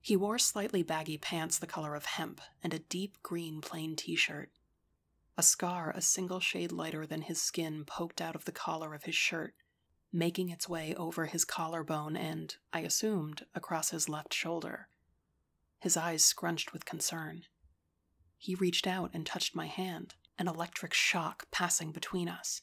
He 0.00 0.16
wore 0.16 0.38
slightly 0.38 0.82
baggy 0.82 1.18
pants 1.18 1.58
the 1.58 1.66
color 1.66 1.96
of 1.96 2.04
hemp 2.04 2.40
and 2.62 2.72
a 2.72 2.78
deep 2.78 3.20
green 3.22 3.60
plain 3.60 3.96
t 3.96 4.14
shirt. 4.14 4.50
A 5.36 5.42
scar 5.42 5.90
a 5.90 6.00
single 6.00 6.40
shade 6.40 6.70
lighter 6.70 7.04
than 7.06 7.22
his 7.22 7.42
skin 7.42 7.84
poked 7.84 8.20
out 8.20 8.36
of 8.36 8.44
the 8.44 8.52
collar 8.52 8.94
of 8.94 9.04
his 9.04 9.16
shirt, 9.16 9.54
making 10.12 10.48
its 10.48 10.68
way 10.68 10.94
over 10.94 11.26
his 11.26 11.44
collarbone 11.44 12.16
and, 12.16 12.56
I 12.72 12.80
assumed, 12.80 13.44
across 13.54 13.90
his 13.90 14.08
left 14.08 14.32
shoulder. 14.32 14.88
His 15.80 15.96
eyes 15.96 16.24
scrunched 16.24 16.72
with 16.72 16.84
concern. 16.84 17.42
He 18.38 18.54
reached 18.54 18.86
out 18.86 19.10
and 19.12 19.26
touched 19.26 19.56
my 19.56 19.66
hand, 19.66 20.14
an 20.38 20.46
electric 20.46 20.94
shock 20.94 21.50
passing 21.50 21.90
between 21.90 22.28
us. 22.28 22.62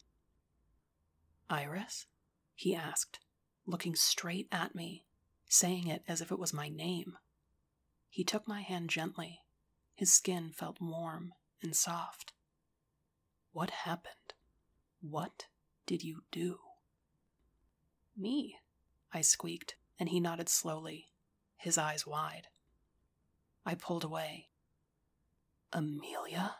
Iris? 1.49 2.07
He 2.55 2.75
asked, 2.75 3.19
looking 3.65 3.95
straight 3.95 4.47
at 4.51 4.75
me, 4.75 5.05
saying 5.47 5.87
it 5.87 6.03
as 6.07 6.21
if 6.21 6.31
it 6.31 6.39
was 6.39 6.53
my 6.53 6.69
name. 6.69 7.17
He 8.09 8.23
took 8.23 8.47
my 8.47 8.61
hand 8.61 8.89
gently. 8.89 9.41
His 9.95 10.11
skin 10.11 10.51
felt 10.51 10.81
warm 10.81 11.33
and 11.61 11.75
soft. 11.75 12.33
What 13.51 13.69
happened? 13.69 14.33
What 15.01 15.45
did 15.85 16.03
you 16.03 16.23
do? 16.31 16.59
Me, 18.15 18.57
I 19.11 19.21
squeaked, 19.21 19.75
and 19.99 20.09
he 20.09 20.19
nodded 20.19 20.49
slowly, 20.49 21.07
his 21.57 21.77
eyes 21.77 22.05
wide. 22.05 22.47
I 23.65 23.75
pulled 23.75 24.03
away. 24.03 24.49
Amelia? 25.71 26.55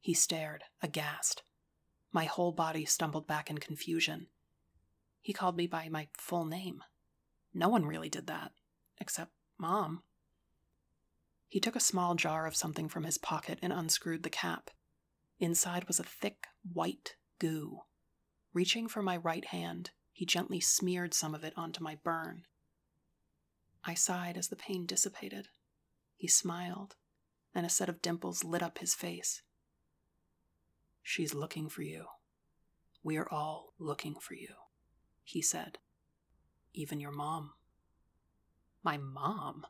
He 0.00 0.14
stared, 0.14 0.64
aghast. 0.82 1.42
My 2.12 2.24
whole 2.24 2.52
body 2.52 2.84
stumbled 2.84 3.26
back 3.26 3.50
in 3.50 3.58
confusion. 3.58 4.28
He 5.24 5.32
called 5.32 5.56
me 5.56 5.66
by 5.66 5.88
my 5.88 6.08
full 6.18 6.44
name. 6.44 6.84
No 7.54 7.70
one 7.70 7.86
really 7.86 8.10
did 8.10 8.26
that, 8.26 8.52
except 9.00 9.32
Mom. 9.56 10.02
He 11.48 11.60
took 11.60 11.74
a 11.74 11.80
small 11.80 12.14
jar 12.14 12.46
of 12.46 12.54
something 12.54 12.90
from 12.90 13.04
his 13.04 13.16
pocket 13.16 13.58
and 13.62 13.72
unscrewed 13.72 14.22
the 14.22 14.28
cap. 14.28 14.70
Inside 15.38 15.84
was 15.88 15.98
a 15.98 16.04
thick, 16.04 16.48
white 16.70 17.16
goo. 17.38 17.78
Reaching 18.52 18.86
for 18.86 19.00
my 19.00 19.16
right 19.16 19.46
hand, 19.46 19.92
he 20.12 20.26
gently 20.26 20.60
smeared 20.60 21.14
some 21.14 21.34
of 21.34 21.42
it 21.42 21.54
onto 21.56 21.82
my 21.82 21.96
burn. 22.04 22.42
I 23.82 23.94
sighed 23.94 24.36
as 24.36 24.48
the 24.48 24.56
pain 24.56 24.84
dissipated. 24.84 25.48
He 26.16 26.28
smiled, 26.28 26.96
and 27.54 27.64
a 27.64 27.70
set 27.70 27.88
of 27.88 28.02
dimples 28.02 28.44
lit 28.44 28.62
up 28.62 28.76
his 28.76 28.94
face. 28.94 29.40
She's 31.02 31.32
looking 31.32 31.70
for 31.70 31.80
you. 31.80 32.04
We 33.02 33.16
are 33.16 33.30
all 33.30 33.72
looking 33.78 34.16
for 34.20 34.34
you, 34.34 34.48
he 35.24 35.42
said. 35.42 35.78
Even 36.72 37.00
your 37.00 37.10
mom. 37.10 37.52
My 38.82 38.96
mom? 38.98 39.66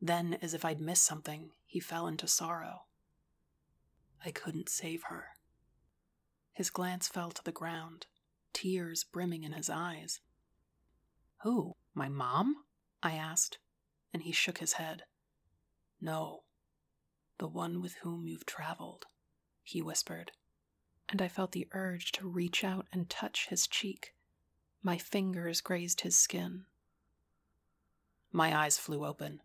Then, 0.00 0.38
as 0.40 0.54
if 0.54 0.64
I'd 0.64 0.80
missed 0.80 1.04
something, 1.04 1.50
he 1.66 1.80
fell 1.80 2.06
into 2.06 2.26
sorrow. 2.26 2.82
I 4.24 4.30
couldn't 4.30 4.68
save 4.68 5.04
her. 5.04 5.28
His 6.52 6.70
glance 6.70 7.08
fell 7.08 7.30
to 7.32 7.42
the 7.42 7.52
ground, 7.52 8.06
tears 8.52 9.04
brimming 9.04 9.42
in 9.42 9.52
his 9.52 9.68
eyes. 9.68 10.20
Who? 11.42 11.74
My 11.94 12.08
mom? 12.08 12.56
I 13.02 13.14
asked, 13.14 13.58
and 14.12 14.22
he 14.22 14.32
shook 14.32 14.58
his 14.58 14.74
head. 14.74 15.02
No, 16.00 16.44
the 17.38 17.48
one 17.48 17.82
with 17.82 17.94
whom 18.02 18.26
you've 18.26 18.46
traveled, 18.46 19.06
he 19.62 19.82
whispered, 19.82 20.32
and 21.08 21.20
I 21.20 21.28
felt 21.28 21.52
the 21.52 21.68
urge 21.72 22.12
to 22.12 22.28
reach 22.28 22.62
out 22.62 22.86
and 22.92 23.10
touch 23.10 23.48
his 23.48 23.66
cheek. 23.66 24.13
My 24.86 24.98
fingers 24.98 25.62
grazed 25.62 26.02
his 26.02 26.14
skin. 26.14 26.66
My 28.30 28.54
eyes 28.54 28.76
flew 28.76 29.06
open, 29.06 29.40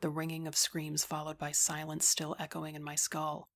the 0.00 0.08
ringing 0.08 0.46
of 0.46 0.56
screams 0.56 1.04
followed 1.04 1.38
by 1.38 1.50
silence 1.50 2.06
still 2.06 2.36
echoing 2.38 2.76
in 2.76 2.84
my 2.84 2.94
skull. 2.94 3.48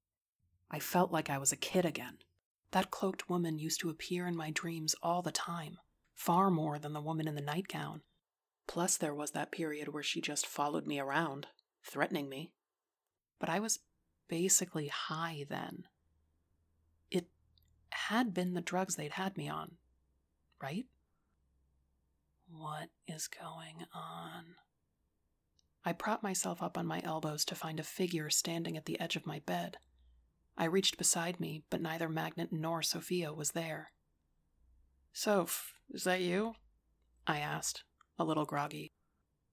I 0.72 0.80
felt 0.80 1.12
like 1.12 1.30
I 1.30 1.38
was 1.38 1.52
a 1.52 1.56
kid 1.56 1.84
again. 1.84 2.18
That 2.72 2.90
cloaked 2.90 3.30
woman 3.30 3.60
used 3.60 3.78
to 3.80 3.90
appear 3.90 4.26
in 4.26 4.34
my 4.34 4.50
dreams 4.50 4.96
all 5.04 5.22
the 5.22 5.30
time, 5.30 5.78
far 6.16 6.50
more 6.50 6.80
than 6.80 6.94
the 6.94 7.00
woman 7.00 7.28
in 7.28 7.36
the 7.36 7.40
nightgown. 7.40 8.02
Plus, 8.66 8.96
there 8.96 9.14
was 9.14 9.30
that 9.30 9.52
period 9.52 9.86
where 9.86 10.02
she 10.02 10.20
just 10.20 10.48
followed 10.48 10.84
me 10.84 10.98
around, 10.98 11.46
threatening 11.84 12.28
me. 12.28 12.50
But 13.38 13.48
I 13.48 13.60
was 13.60 13.78
basically 14.26 14.88
high 14.88 15.46
then. 15.48 15.84
It 17.08 17.28
had 17.90 18.34
been 18.34 18.54
the 18.54 18.60
drugs 18.60 18.96
they'd 18.96 19.12
had 19.12 19.36
me 19.36 19.48
on, 19.48 19.76
right? 20.60 20.86
What 22.52 22.88
is 23.06 23.28
going 23.28 23.86
on? 23.94 24.56
I 25.84 25.92
propped 25.92 26.22
myself 26.22 26.62
up 26.62 26.76
on 26.76 26.86
my 26.86 27.00
elbows 27.04 27.44
to 27.46 27.54
find 27.54 27.80
a 27.80 27.84
figure 27.84 28.28
standing 28.28 28.76
at 28.76 28.86
the 28.86 28.98
edge 29.00 29.16
of 29.16 29.26
my 29.26 29.40
bed. 29.40 29.78
I 30.56 30.64
reached 30.64 30.98
beside 30.98 31.40
me, 31.40 31.62
but 31.70 31.80
neither 31.80 32.08
Magnet 32.08 32.52
nor 32.52 32.82
Sophia 32.82 33.32
was 33.32 33.52
there. 33.52 33.92
Soph, 35.12 35.74
is 35.90 36.04
that 36.04 36.20
you? 36.20 36.54
I 37.26 37.38
asked, 37.38 37.84
a 38.18 38.24
little 38.24 38.44
groggy. 38.44 38.92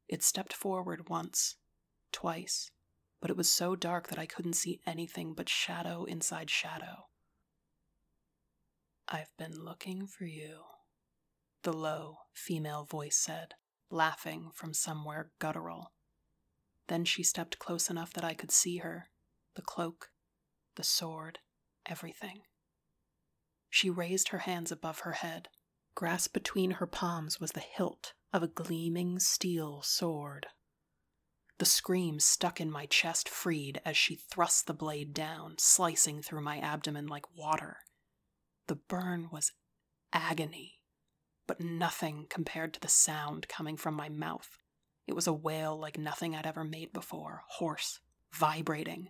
It 0.10 0.24
stepped 0.24 0.54
forward 0.54 1.10
once, 1.10 1.56
twice, 2.12 2.72
but 3.22 3.30
it 3.30 3.38
was 3.38 3.52
so 3.52 3.76
dark 3.76 4.08
that 4.10 4.20
I 4.20 4.26
couldn't 4.26 4.54
see 4.54 4.82
anything 4.86 5.34
but 5.34 5.50
shadow 5.50 6.04
inside 6.06 6.50
shadow. 6.50 7.08
I've 9.08 9.32
been 9.38 9.64
looking 9.64 10.08
for 10.08 10.26
you, 10.26 10.64
the 11.68 11.74
low, 11.74 12.20
female 12.34 12.86
voice 12.86 13.18
said, 13.18 13.56
laughing 13.90 14.52
from 14.54 14.74
somewhere 14.74 15.32
guttural. 15.38 15.92
Then 16.88 17.04
she 17.04 17.24
stepped 17.24 17.60
close 17.60 17.90
enough 17.90 18.14
that 18.14 18.24
I 18.24 18.36
could 18.36 18.52
see 18.52 18.78
her, 18.78 19.10
the 19.58 19.62
cloak, 19.62 20.08
the 20.78 20.84
sword, 20.86 21.40
everything. 21.86 22.44
She 23.70 23.90
raised 23.90 24.30
her 24.30 24.38
hands 24.38 24.72
above 24.72 25.00
her 25.00 25.12
head. 25.12 25.50
Grasped 25.94 26.34
between 26.34 26.72
her 26.72 26.88
palms 26.88 27.42
was 27.42 27.52
the 27.52 27.60
hilt 27.60 28.14
of 28.32 28.42
a 28.42 28.48
gleaming 28.48 29.20
steel 29.20 29.82
sword. 29.82 30.48
The 31.58 31.66
scream 31.66 32.22
stuck 32.22 32.62
in 32.62 32.72
my 32.72 32.86
chest 32.86 33.28
freed 33.28 33.82
as 33.84 33.98
she 33.98 34.16
thrust 34.16 34.68
the 34.68 34.74
blade 34.74 35.14
down, 35.14 35.56
slicing 35.60 36.22
through 36.22 36.44
my 36.44 36.60
abdomen 36.60 37.08
like 37.08 37.36
water. 37.36 37.80
The 38.68 38.76
burn 38.76 39.28
was 39.34 39.52
agony, 40.14 40.77
but 41.48 41.62
nothing 41.62 42.28
compared 42.30 42.74
to 42.74 42.80
the 42.80 42.88
sound 42.88 43.48
coming 43.48 43.78
from 43.78 43.96
my 43.96 44.10
mouth. 44.10 44.58
It 45.08 45.16
was 45.16 45.28
a 45.28 45.34
wail 45.34 45.78
like 45.78 45.98
nothing 45.98 46.36
I'd 46.36 46.46
ever 46.46 46.64
made 46.64 46.94
before, 46.94 47.44
hoarse, 47.48 48.00
vibrating, 48.32 49.10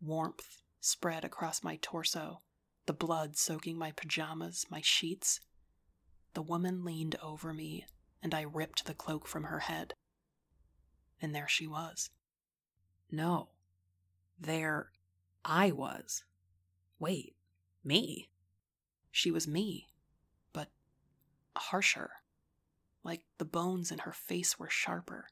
Warmth 0.00 0.62
spread 0.80 1.24
across 1.24 1.64
my 1.64 1.78
torso, 1.80 2.42
the 2.86 2.92
blood 2.92 3.36
soaking 3.36 3.78
my 3.78 3.92
pajamas, 3.92 4.66
my 4.70 4.80
sheets. 4.82 5.40
The 6.34 6.42
woman 6.42 6.84
leaned 6.84 7.16
over 7.22 7.52
me, 7.54 7.86
and 8.22 8.34
I 8.34 8.42
ripped 8.42 8.84
the 8.84 8.94
cloak 8.94 9.26
from 9.26 9.44
her 9.44 9.60
head. 9.60 9.94
And 11.20 11.34
there 11.34 11.48
she 11.48 11.66
was. 11.66 12.10
No, 13.10 13.48
there 14.38 14.90
I 15.44 15.70
was. 15.70 16.24
Wait, 16.98 17.34
me? 17.82 18.28
She 19.10 19.30
was 19.30 19.48
me, 19.48 19.86
harsher, 21.58 22.10
like 23.02 23.22
the 23.38 23.44
bones 23.44 23.90
in 23.90 24.00
her 24.00 24.12
face 24.12 24.58
were 24.58 24.70
sharper. 24.70 25.28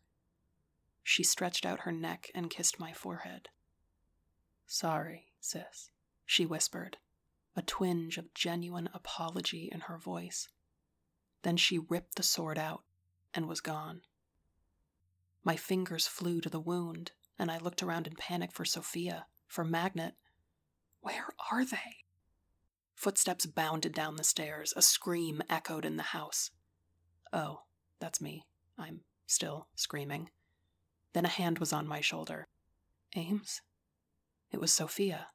She 1.03 1.23
stretched 1.23 1.67
out 1.67 1.81
her 1.81 1.93
neck 1.93 2.31
and 2.35 2.51
kissed 2.51 2.79
my 2.79 2.93
forehead. 2.93 3.49
Sorry, 4.67 5.33
sis, 5.41 5.91
she 6.25 6.47
whispered, 6.47 6.97
a 7.55 7.63
twinge 7.63 8.17
of 8.17 8.33
genuine 8.35 8.89
apology 8.95 9.69
in 9.71 9.81
her 9.81 9.99
voice. 9.99 10.49
Then 11.43 11.57
she 11.57 11.79
ripped 11.79 12.17
the 12.17 12.23
sword 12.23 12.59
out 12.59 12.85
and 13.35 13.47
was 13.47 13.61
gone. 13.61 14.03
My 15.45 15.57
fingers 15.57 16.07
flew 16.07 16.41
to 16.41 16.49
the 16.49 16.61
wound, 16.61 17.13
and 17.39 17.51
I 17.51 17.59
looked 17.59 17.83
around 17.83 18.07
in 18.07 18.15
panic 18.17 18.51
for 18.53 18.65
Sophia, 18.65 19.27
for 19.47 19.63
Magnet. 19.63 20.15
Where 21.01 21.29
are 21.51 21.67
they? 21.67 22.04
Footsteps 22.95 23.47
bounded 23.47 23.93
down 23.93 24.17
the 24.17 24.25
stairs. 24.25 24.73
A 24.77 24.83
scream 24.83 25.43
echoed 25.51 25.85
in 25.85 25.97
the 25.97 26.03
house. 26.03 26.51
Oh, 27.33 27.63
that's 28.01 28.21
me. 28.21 28.47
I'm 28.79 29.01
still 29.27 29.69
screaming. 29.75 30.31
Then 31.13 31.25
a 31.25 31.29
hand 31.29 31.59
was 31.59 31.73
on 31.73 31.87
my 31.87 32.01
shoulder. 32.01 32.49
Ames? 33.17 33.61
It 34.51 34.61
was 34.61 34.73
Sophia. 34.73 35.29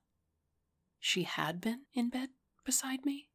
She 1.00 1.24
had 1.24 1.62
been 1.62 1.82
in 1.94 2.10
bed 2.10 2.30
beside 2.66 3.06
me? 3.06 3.30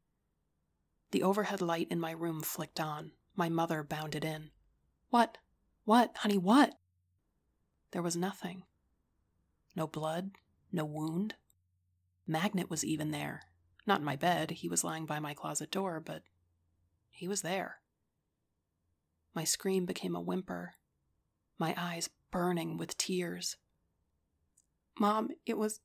The 1.10 1.22
overhead 1.22 1.62
light 1.62 1.88
in 1.90 2.00
my 2.00 2.10
room 2.10 2.42
flicked 2.42 2.80
on. 2.80 3.12
My 3.36 3.48
mother 3.48 3.82
bounded 3.82 4.24
in. 4.24 4.50
What? 5.10 5.38
What, 5.84 6.16
honey, 6.18 6.38
what? 6.38 6.74
There 7.92 8.02
was 8.02 8.16
nothing. 8.16 8.64
No 9.76 9.86
blood, 9.86 10.32
no 10.72 10.84
wound. 10.84 11.34
Magnet 12.26 12.70
was 12.70 12.84
even 12.84 13.10
there. 13.10 13.42
Not 13.86 14.00
in 14.00 14.04
my 14.04 14.16
bed, 14.16 14.52
he 14.52 14.68
was 14.68 14.84
lying 14.84 15.06
by 15.06 15.18
my 15.18 15.34
closet 15.34 15.70
door, 15.70 16.00
but 16.00 16.22
he 17.10 17.28
was 17.28 17.42
there. 17.42 17.78
My 19.34 19.44
scream 19.44 19.84
became 19.84 20.14
a 20.14 20.20
whimper, 20.20 20.74
my 21.58 21.74
eyes 21.76 22.08
burning 22.30 22.76
with 22.76 22.96
tears. 22.96 23.56
Mom, 24.98 25.30
it 25.44 25.58
was. 25.58 25.80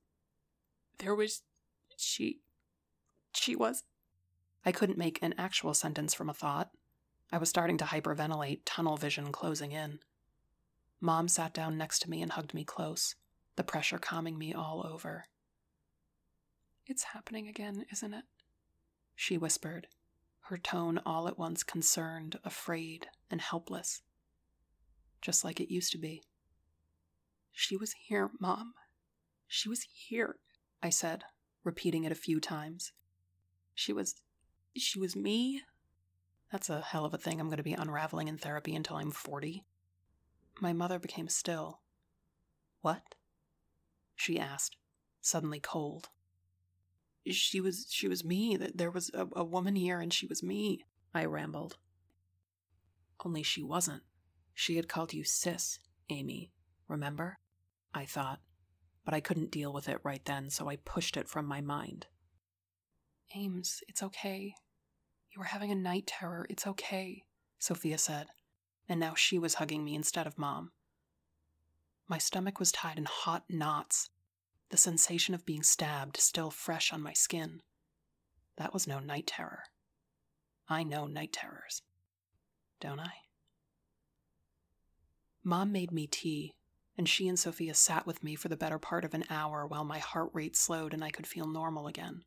There 0.99 1.15
was. 1.15 1.41
She. 1.97 2.39
She 3.33 3.55
was. 3.55 3.83
I 4.65 4.71
couldn't 4.71 4.97
make 4.97 5.19
an 5.21 5.35
actual 5.37 5.73
sentence 5.73 6.13
from 6.13 6.29
a 6.29 6.33
thought. 6.33 6.69
I 7.31 7.37
was 7.37 7.49
starting 7.49 7.77
to 7.77 7.85
hyperventilate, 7.85 8.61
tunnel 8.65 8.97
vision 8.97 9.31
closing 9.31 9.71
in. 9.71 9.99
Mom 10.99 11.27
sat 11.27 11.53
down 11.53 11.77
next 11.77 11.99
to 11.99 12.09
me 12.09 12.21
and 12.21 12.31
hugged 12.31 12.53
me 12.53 12.63
close, 12.63 13.15
the 13.55 13.63
pressure 13.63 13.99
calming 13.99 14.37
me 14.37 14.53
all 14.53 14.85
over. 14.85 15.25
It's 16.89 17.03
happening 17.03 17.47
again, 17.47 17.85
isn't 17.91 18.15
it? 18.15 18.25
She 19.15 19.37
whispered, 19.37 19.85
her 20.45 20.57
tone 20.57 20.99
all 21.05 21.27
at 21.27 21.37
once 21.37 21.61
concerned, 21.61 22.39
afraid, 22.43 23.05
and 23.29 23.39
helpless. 23.39 24.01
Just 25.21 25.43
like 25.43 25.59
it 25.59 25.71
used 25.71 25.91
to 25.91 25.99
be. 25.99 26.23
She 27.51 27.77
was 27.77 27.93
here, 28.07 28.31
Mom. 28.39 28.73
She 29.47 29.69
was 29.69 29.85
here, 29.93 30.37
I 30.81 30.89
said, 30.89 31.25
repeating 31.63 32.05
it 32.05 32.11
a 32.11 32.15
few 32.15 32.39
times. 32.39 32.91
She 33.75 33.93
was. 33.93 34.15
She 34.75 34.99
was 34.99 35.15
me. 35.15 35.61
That's 36.51 36.71
a 36.71 36.81
hell 36.81 37.05
of 37.05 37.13
a 37.13 37.19
thing 37.19 37.39
I'm 37.39 37.49
going 37.49 37.57
to 37.57 37.63
be 37.63 37.73
unraveling 37.73 38.27
in 38.27 38.39
therapy 38.39 38.75
until 38.75 38.95
I'm 38.95 39.11
40. 39.11 39.63
My 40.59 40.73
mother 40.73 40.97
became 40.97 41.29
still. 41.29 41.81
What? 42.81 43.13
She 44.15 44.39
asked, 44.39 44.75
suddenly 45.21 45.59
cold 45.59 46.09
she 47.27 47.61
was 47.61 47.87
she 47.89 48.07
was 48.07 48.23
me 48.23 48.57
that 48.57 48.77
there 48.77 48.91
was 48.91 49.11
a, 49.13 49.27
a 49.35 49.43
woman 49.43 49.75
here 49.75 49.99
and 49.99 50.13
she 50.13 50.25
was 50.25 50.43
me. 50.43 50.85
I 51.13 51.25
rambled. 51.25 51.77
Only 53.23 53.43
she 53.43 53.63
wasn't. 53.63 54.03
She 54.53 54.75
had 54.75 54.87
called 54.87 55.13
you 55.13 55.23
sis 55.23 55.79
amy 56.09 56.51
remember? 56.87 57.39
I 57.93 58.05
thought. 58.05 58.39
But 59.05 59.13
i 59.13 59.19
couldn't 59.19 59.51
deal 59.51 59.73
with 59.73 59.89
it 59.89 59.99
right 60.03 60.23
then 60.25 60.49
so 60.49 60.69
i 60.69 60.75
pushed 60.77 61.17
it 61.17 61.27
from 61.27 61.45
my 61.45 61.61
mind. 61.61 62.07
Ames 63.35 63.81
it's 63.87 64.03
okay. 64.03 64.55
You 65.31 65.39
were 65.39 65.45
having 65.45 65.71
a 65.71 65.75
night 65.75 66.07
terror 66.07 66.45
it's 66.49 66.67
okay 66.67 67.23
sophia 67.59 67.97
said. 67.97 68.27
And 68.87 68.99
now 68.99 69.13
she 69.13 69.37
was 69.37 69.55
hugging 69.55 69.83
me 69.83 69.93
instead 69.93 70.25
of 70.25 70.37
mom. 70.37 70.71
My 72.07 72.17
stomach 72.17 72.59
was 72.59 72.71
tied 72.71 72.97
in 72.97 73.05
hot 73.05 73.43
knots 73.49 74.09
the 74.69 74.77
sensation 74.77 75.33
of 75.33 75.45
being 75.45 75.63
stabbed 75.63 76.17
still 76.17 76.51
fresh 76.51 76.93
on 76.93 77.01
my 77.01 77.13
skin. 77.13 77.61
That 78.57 78.73
was 78.73 78.87
no 78.87 78.99
night 78.99 79.27
terror. 79.27 79.63
I 80.67 80.83
know 80.83 81.07
night 81.07 81.33
terrors. 81.33 81.81
Don't 82.79 82.99
I? 82.99 83.11
Mom 85.43 85.71
made 85.71 85.91
me 85.91 86.05
tea, 86.05 86.53
and 86.97 87.09
she 87.09 87.27
and 87.27 87.39
Sophia 87.39 87.73
sat 87.73 88.05
with 88.05 88.23
me 88.23 88.35
for 88.35 88.49
the 88.49 88.57
better 88.57 88.77
part 88.77 89.03
of 89.03 89.13
an 89.13 89.23
hour 89.29 89.65
while 89.65 89.83
my 89.83 89.99
heart 89.99 90.29
rate 90.33 90.55
slowed 90.55 90.93
and 90.93 91.03
I 91.03 91.09
could 91.09 91.25
feel 91.25 91.47
normal 91.47 91.87
again. 91.87 92.23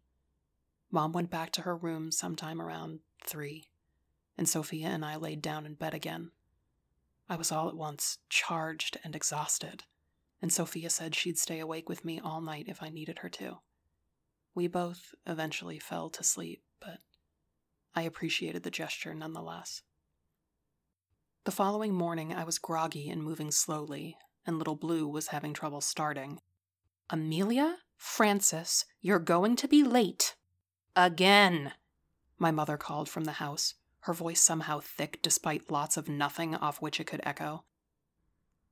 Mom 0.91 1.13
went 1.13 1.31
back 1.31 1.53
to 1.53 1.63
her 1.63 1.77
room 1.77 2.11
sometime 2.11 2.61
around 2.61 3.01
three, 3.25 3.65
and 4.37 4.49
Sophia 4.49 4.89
and 4.89 5.05
I 5.05 5.17
laid 5.17 5.41
down 5.41 5.65
in 5.65 5.75
bed 5.75 5.95
again. 5.95 6.33
I 7.29 7.37
was 7.37 7.53
all 7.53 7.69
at 7.69 7.77
once 7.77 8.19
charged 8.29 8.99
and 9.05 9.15
exhausted 9.15 9.85
and 10.43 10.53
Sophia 10.53 10.91
said 10.91 11.15
she'd 11.15 11.39
stay 11.39 11.61
awake 11.61 11.89
with 11.89 12.05
me 12.05 12.21
all 12.21 12.41
night 12.41 12.67
if 12.69 12.83
I 12.83 12.91
needed 12.91 13.21
her 13.21 13.29
to. 13.31 13.59
We 14.55 14.67
both 14.67 15.15
eventually 15.25 15.79
fell 15.79 16.11
to 16.11 16.25
sleep, 16.25 16.63
but 16.81 16.99
I 17.95 18.03
appreciated 18.03 18.65
the 18.65 18.71
gesture 18.71 19.15
nonetheless. 19.15 19.83
The 21.45 21.53
following 21.53 21.95
morning, 21.95 22.35
I 22.35 22.45
was 22.45 22.59
groggy 22.59 23.09
and 23.09 23.23
moving 23.23 23.51
slowly, 23.53 24.17
and 24.45 24.59
Little 24.59 24.77
Blue 24.77 25.09
was 25.09 25.29
having 25.29 25.55
trouble 25.55 25.81
starting. 25.81 26.41
Amelia? 27.09 27.79
Francis, 27.97 28.85
you're 29.01 29.21
going 29.21 29.55
to 29.57 29.69
be 29.69 29.85
late. 29.85 30.35
Again! 30.97 31.73
My 32.37 32.51
mother 32.51 32.77
called 32.77 33.09
from 33.09 33.25
the 33.25 33.33
house, 33.33 33.75
her 34.01 34.13
voice 34.13 34.41
somehow 34.41 34.81
thick 34.81 35.21
despite 35.23 35.71
lots 35.71 35.97
of 35.97 36.09
nothing 36.09 36.57
off 36.57 36.83
which 36.83 36.99
it 36.99 37.07
could 37.07 37.21
echo. 37.23 37.65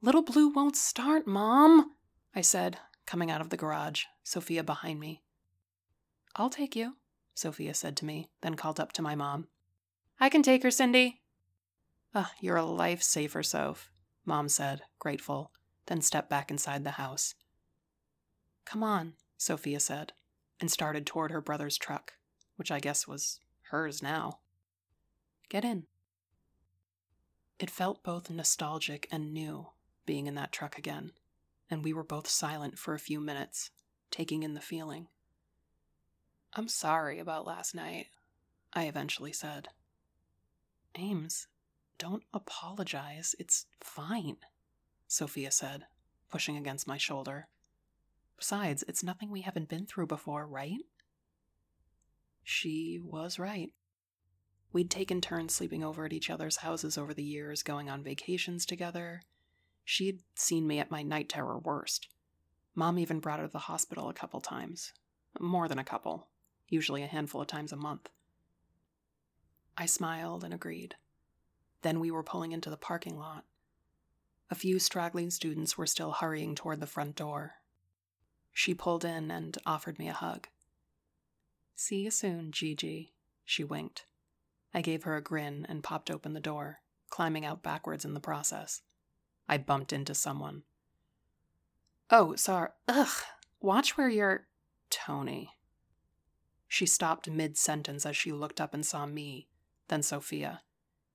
Little 0.02 0.22
Blue 0.22 0.48
won't 0.48 0.76
start, 0.76 1.26
Mom, 1.26 1.92
I 2.34 2.40
said, 2.40 2.78
coming 3.04 3.30
out 3.30 3.42
of 3.42 3.50
the 3.50 3.58
garage, 3.58 4.04
Sophia 4.22 4.64
behind 4.64 4.98
me. 4.98 5.22
I'll 6.36 6.48
take 6.48 6.74
you, 6.74 6.96
Sophia 7.34 7.74
said 7.74 7.98
to 7.98 8.06
me, 8.06 8.30
then 8.40 8.54
called 8.54 8.80
up 8.80 8.92
to 8.92 9.02
my 9.02 9.14
mom. 9.14 9.48
I 10.18 10.30
can 10.30 10.42
take 10.42 10.62
her, 10.62 10.70
Cindy. 10.70 11.20
Ah, 12.14 12.32
you're 12.40 12.56
a 12.56 12.62
lifesaver, 12.62 13.44
Soph, 13.44 13.90
Mom 14.24 14.48
said, 14.48 14.80
grateful, 14.98 15.52
then 15.84 16.00
stepped 16.00 16.30
back 16.30 16.50
inside 16.50 16.82
the 16.82 16.92
house. 16.92 17.34
Come 18.64 18.82
on, 18.82 19.14
Sophia 19.36 19.80
said, 19.80 20.14
and 20.60 20.70
started 20.70 21.04
toward 21.04 21.30
her 21.30 21.42
brother's 21.42 21.76
truck, 21.76 22.14
which 22.56 22.70
I 22.70 22.80
guess 22.80 23.06
was 23.06 23.38
hers 23.70 24.02
now. 24.02 24.38
Get 25.50 25.62
in. 25.62 25.84
It 27.58 27.70
felt 27.70 28.02
both 28.02 28.30
nostalgic 28.30 29.06
and 29.12 29.34
new 29.34 29.66
being 30.10 30.26
in 30.26 30.34
that 30.34 30.50
truck 30.50 30.76
again, 30.76 31.12
and 31.70 31.84
we 31.84 31.92
were 31.92 32.02
both 32.02 32.26
silent 32.26 32.76
for 32.76 32.94
a 32.94 32.98
few 32.98 33.20
minutes, 33.20 33.70
taking 34.10 34.42
in 34.42 34.54
the 34.54 34.60
feeling. 34.60 35.06
I'm 36.52 36.66
sorry 36.66 37.20
about 37.20 37.46
last 37.46 37.76
night, 37.76 38.06
I 38.72 38.86
eventually 38.86 39.30
said. 39.30 39.68
Ames, 40.96 41.46
don't 41.96 42.24
apologize. 42.34 43.36
It's 43.38 43.66
fine, 43.80 44.38
Sophia 45.06 45.52
said, 45.52 45.86
pushing 46.28 46.56
against 46.56 46.88
my 46.88 46.96
shoulder. 46.96 47.46
Besides, 48.36 48.82
it's 48.88 49.04
nothing 49.04 49.30
we 49.30 49.42
haven't 49.42 49.68
been 49.68 49.86
through 49.86 50.08
before, 50.08 50.44
right? 50.44 50.82
She 52.42 52.98
was 53.00 53.38
right. 53.38 53.72
We'd 54.72 54.90
taken 54.90 55.20
turns 55.20 55.54
sleeping 55.54 55.84
over 55.84 56.04
at 56.04 56.12
each 56.12 56.30
other's 56.30 56.56
houses 56.56 56.98
over 56.98 57.14
the 57.14 57.22
years, 57.22 57.62
going 57.62 57.88
on 57.88 58.02
vacations 58.02 58.66
together, 58.66 59.22
She'd 59.90 60.22
seen 60.36 60.68
me 60.68 60.78
at 60.78 60.92
my 60.92 61.02
night 61.02 61.28
terror 61.28 61.58
worst. 61.58 62.06
Mom 62.76 62.96
even 62.96 63.18
brought 63.18 63.40
her 63.40 63.46
to 63.46 63.52
the 63.52 63.58
hospital 63.58 64.08
a 64.08 64.14
couple 64.14 64.40
times. 64.40 64.92
More 65.40 65.66
than 65.66 65.80
a 65.80 65.84
couple, 65.84 66.28
usually 66.68 67.02
a 67.02 67.08
handful 67.08 67.40
of 67.40 67.48
times 67.48 67.72
a 67.72 67.76
month. 67.76 68.08
I 69.76 69.86
smiled 69.86 70.44
and 70.44 70.54
agreed. 70.54 70.94
Then 71.82 71.98
we 71.98 72.12
were 72.12 72.22
pulling 72.22 72.52
into 72.52 72.70
the 72.70 72.76
parking 72.76 73.18
lot. 73.18 73.46
A 74.48 74.54
few 74.54 74.78
straggling 74.78 75.28
students 75.28 75.76
were 75.76 75.88
still 75.88 76.12
hurrying 76.12 76.54
toward 76.54 76.78
the 76.78 76.86
front 76.86 77.16
door. 77.16 77.54
She 78.52 78.74
pulled 78.74 79.04
in 79.04 79.28
and 79.28 79.58
offered 79.66 79.98
me 79.98 80.08
a 80.08 80.12
hug. 80.12 80.46
See 81.74 82.02
you 82.02 82.12
soon, 82.12 82.52
Gigi, 82.52 83.12
she 83.44 83.64
winked. 83.64 84.06
I 84.72 84.82
gave 84.82 85.02
her 85.02 85.16
a 85.16 85.20
grin 85.20 85.66
and 85.68 85.82
popped 85.82 86.12
open 86.12 86.32
the 86.32 86.38
door, 86.38 86.78
climbing 87.08 87.44
out 87.44 87.64
backwards 87.64 88.04
in 88.04 88.14
the 88.14 88.20
process. 88.20 88.82
I 89.50 89.58
bumped 89.58 89.92
into 89.92 90.14
someone. 90.14 90.62
Oh, 92.08 92.36
sorry. 92.36 92.68
Ugh. 92.86 93.24
Watch 93.60 93.98
where 93.98 94.08
you're. 94.08 94.46
Tony. 94.90 95.50
She 96.68 96.86
stopped 96.86 97.28
mid 97.28 97.58
sentence 97.58 98.06
as 98.06 98.16
she 98.16 98.30
looked 98.30 98.60
up 98.60 98.74
and 98.74 98.86
saw 98.86 99.06
me, 99.06 99.48
then 99.88 100.04
Sophia. 100.04 100.62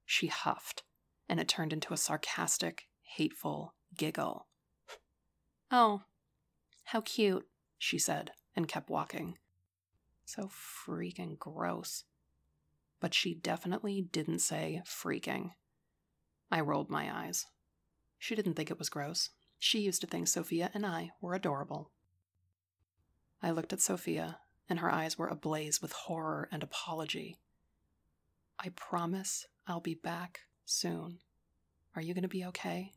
She 0.06 0.28
huffed, 0.28 0.84
and 1.30 1.40
it 1.40 1.48
turned 1.48 1.72
into 1.72 1.94
a 1.94 1.98
sarcastic, 1.98 2.90
hateful 3.04 3.74
giggle. 3.98 4.48
Oh, 5.72 6.02
how 6.84 7.00
cute, 7.00 7.48
she 7.78 7.98
said, 7.98 8.32
and 8.54 8.68
kept 8.68 8.90
walking. 8.90 9.38
So 10.26 10.50
freaking 10.50 11.40
gross. 11.40 12.04
But 13.00 13.14
she 13.14 13.34
definitely 13.34 14.02
didn't 14.02 14.40
say 14.40 14.82
freaking. 14.86 15.52
I 16.52 16.60
rolled 16.60 16.90
my 16.90 17.10
eyes. 17.26 17.46
She 18.18 18.36
didn't 18.36 18.56
think 18.56 18.72
it 18.72 18.80
was 18.80 18.90
gross. 18.90 19.30
She 19.60 19.80
used 19.80 20.02
to 20.02 20.08
think 20.08 20.28
Sophia 20.28 20.72
and 20.74 20.86
I 20.86 21.12
were 21.22 21.34
adorable. 21.34 21.92
I 23.42 23.52
looked 23.52 23.74
at 23.74 23.82
Sophia, 23.82 24.40
and 24.68 24.80
her 24.80 24.92
eyes 24.92 25.18
were 25.18 25.28
ablaze 25.28 25.82
with 25.82 25.92
horror 25.92 26.50
and 26.52 26.64
apology. 26.64 27.38
I 28.58 28.70
promise 28.70 29.46
I'll 29.68 29.82
be 29.82 29.96
back 29.96 30.42
soon. 30.66 31.20
Are 31.96 32.02
you 32.02 32.14
going 32.14 32.24
to 32.24 32.28
be 32.28 32.46
okay? 32.46 32.94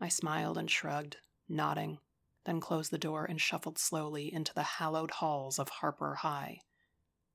I 0.00 0.08
smiled 0.08 0.58
and 0.58 0.70
shrugged, 0.70 1.16
nodding, 1.48 1.98
then 2.44 2.60
closed 2.60 2.90
the 2.90 2.98
door 2.98 3.24
and 3.24 3.40
shuffled 3.40 3.78
slowly 3.78 4.32
into 4.32 4.54
the 4.54 4.62
hallowed 4.62 5.10
halls 5.12 5.58
of 5.58 5.68
Harper 5.68 6.16
High. 6.16 6.60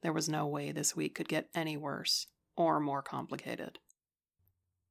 There 0.02 0.14
was 0.14 0.28
no 0.28 0.48
way 0.48 0.72
this 0.72 0.96
week 0.96 1.16
could 1.16 1.30
get 1.30 1.50
any 1.54 1.78
worse 1.78 2.28
or 2.56 2.80
more 2.80 3.02
complicated. 3.02 3.80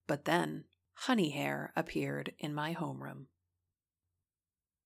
But 0.06 0.24
then, 0.24 0.64
Honey 1.06 1.30
Hair 1.30 1.72
appeared 1.74 2.32
in 2.38 2.54
my 2.54 2.74
homeroom. 2.74 3.26